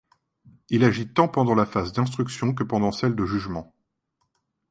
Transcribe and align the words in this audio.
Il 0.71 0.83
agit 0.83 1.13
tant 1.13 1.27
pendant 1.27 1.53
la 1.53 1.67
phase 1.67 1.93
d'instruction 1.93 2.55
que 2.55 2.63
pendant 2.63 2.91
celle 2.91 3.13
de 3.15 3.23
jugement. 3.23 3.71